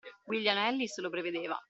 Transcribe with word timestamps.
William 0.27 0.57
Ellis 0.57 0.97
lo 0.97 1.11
prevedeva. 1.11 1.59